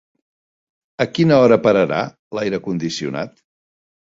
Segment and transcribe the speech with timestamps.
[1.03, 1.99] A quina hora pararà
[2.39, 3.39] l'aire condicionat?